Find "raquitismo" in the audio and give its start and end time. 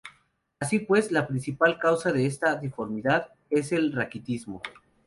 3.93-4.59